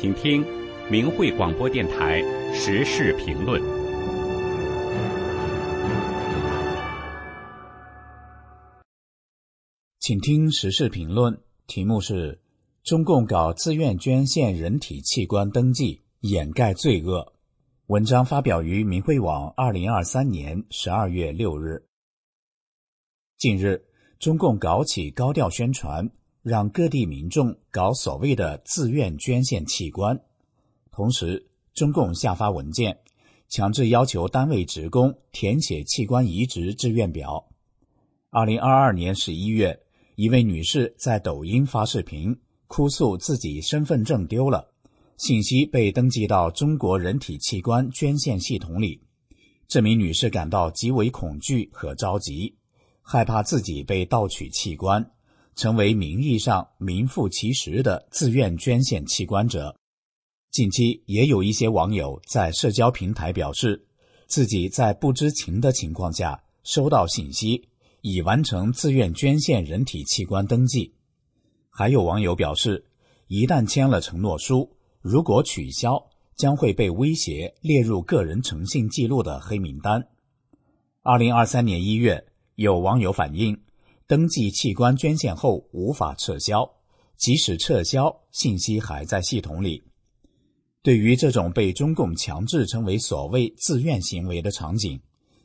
[0.00, 0.42] 请听
[0.90, 2.22] 明慧广播电台
[2.54, 3.60] 时事评论。
[9.98, 12.40] 请听时事评论，题目是：
[12.82, 17.34] 中共搞自愿捐献人体器官登记，掩盖罪恶。
[17.88, 21.84] 文章发表于明慧网，二零二三年十二月六日。
[23.36, 23.84] 近日，
[24.18, 26.10] 中共搞起高调宣传。
[26.42, 30.18] 让各地民众搞所谓的自愿捐献器官，
[30.90, 32.98] 同时，中共下发文件，
[33.48, 37.46] 强制要求单位职工填写器官移植志愿表。
[38.30, 39.80] 二零二二年十一月，
[40.14, 44.72] 一位女士在抖音发视频，哭诉自己身份证丢了，
[45.16, 49.02] 信息被登记到中国人体器官捐献系统里。
[49.68, 52.56] 这名女士感到极为恐惧和着急，
[53.02, 55.10] 害怕自己被盗取器官。
[55.60, 59.76] 成为名义上名副其实的自愿捐献器官者。
[60.50, 63.86] 近期也有一些网友在社交平台表示，
[64.26, 67.68] 自己在不知情的情况下收到信息，
[68.00, 70.94] 已完成自愿捐献人体器官登记。
[71.68, 72.86] 还有网友表示，
[73.26, 80.08] 一旦签了承诺书，如果取消，将会被威胁列入个人诚信记录的黑名单。
[81.02, 83.60] 二零二三年一月，有网友反映。
[84.10, 86.68] 登记器官捐献后无法撤销，
[87.16, 89.84] 即使撤销，信息还在系统里。
[90.82, 95.00] 对于这种被中共强制成为所谓自愿行为的场景，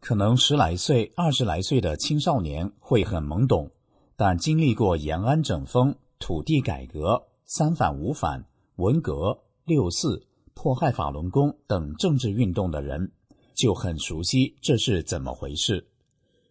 [0.00, 3.70] 可能十来岁、二十来岁的青少年会很懵懂，
[4.16, 13.12] 但经历过延安整风、土地改革、三反五反、文革、六四、迫害法轮功等政治运动的人，
[13.54, 15.86] 就很熟悉这是怎么回事。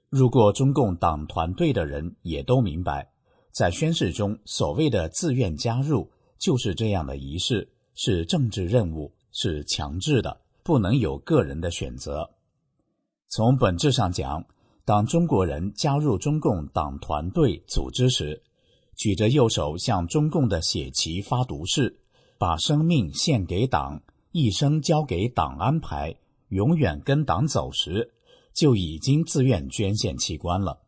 [0.09, 3.11] 入过中共党团队的人也都明白，
[3.51, 12.29] 在宣誓中所谓的自愿加入就是这样的仪式，是政治任务，是强制的，不能有个人的选择。
[13.27, 14.45] 从本质上讲，
[14.85, 18.41] 当中国人加入中共党团队组织时，
[18.95, 21.99] 举着右手向中共的血旗发毒誓，
[22.37, 24.01] 把生命献给党，
[24.31, 26.15] 一生交给党安排，
[26.47, 28.13] 永远跟党走时。
[28.57, 30.79] 就已经自愿捐献器官了，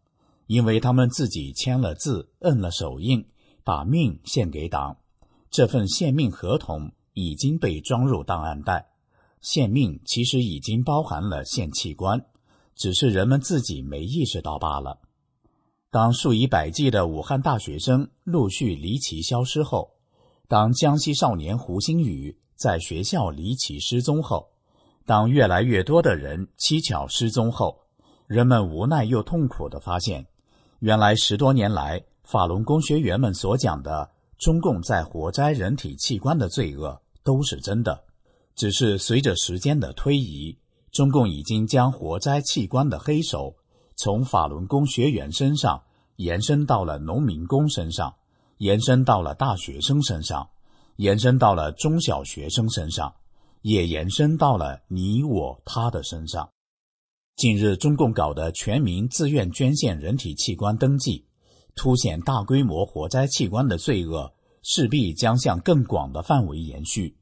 [0.48, 3.24] 因为他们自己签了字、摁了手印，
[3.64, 4.98] 把命献给党。
[5.52, 8.90] 这份献命合同已经被装入档案袋。
[9.40, 12.26] 献命其实已经包含了献器官，
[12.76, 15.02] 只是人们自己没意识到罢了。
[15.92, 19.92] 当数以百计的武汉大学生陆续离奇消失后，
[20.48, 24.50] 当江西少年胡星宇在学校离奇失踪后。
[25.06, 27.80] 当越来越多的人蹊跷失踪后，
[28.28, 30.28] 人们无奈又痛苦地发现，
[30.80, 38.04] 原来十多年来法轮功学员们所讲的中共在活摘人体器官的罪恶都是真的。
[38.56, 40.58] 只是随着时间的推移，
[40.92, 43.56] 中共已经将活摘器官的黑手
[43.96, 45.82] 从法轮功学员身上
[46.18, 48.16] 延伸到了农民工身上，
[48.58, 50.50] 延伸到了大学生身上，
[50.98, 53.16] 延伸到了中小学生身上。
[53.62, 56.50] 也延伸到了你我他的身上。
[57.36, 61.26] 近日，中共搞的全民自愿捐献人体器官登记，
[61.76, 67.16] 凸显大规模活摘器官的罪恶，势必将向更广的范围延续。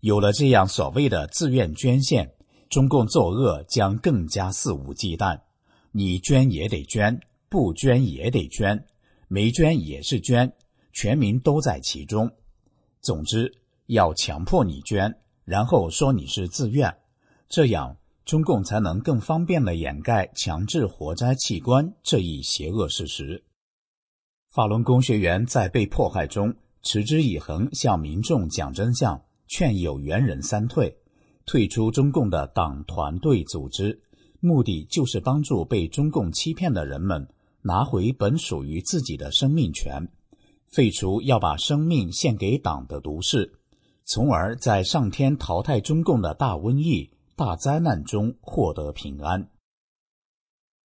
[0.00, 2.34] 有了这样所谓的自愿捐献，
[2.68, 5.40] 中共作恶将更加肆无忌惮。
[5.92, 8.86] 你捐也得捐，不捐也得捐，
[9.28, 10.52] 没捐也是捐，
[10.92, 12.30] 全民都在其中。
[13.00, 13.50] 总之，
[13.86, 15.14] 要强迫你捐。
[15.44, 16.96] 然后说你是自愿，
[17.48, 23.44] 这样中共才能更方便的掩盖强制活摘器官这一邪恶事实。
[24.48, 30.96] 法轮功学员在被迫害中持之以恒向民众讲真相，劝有缘人三退，
[31.44, 34.00] 退出中共的党团队组织，
[34.40, 37.28] 目的就是帮助被中共欺骗的人们
[37.62, 40.08] 拿回本属于自己的生命权，
[40.68, 43.58] 废除要把生命献给党的毒誓。
[44.04, 49.48] 从而在上天淘汰中共的大瘟疫、大灾难中获得平安。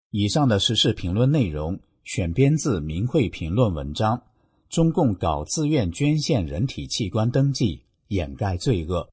[0.09, 4.23] 以上的时事评论内容选编自明慧评论文章：
[4.69, 9.09] 中共搞自愿捐献人体器官登记，掩盖罪恶。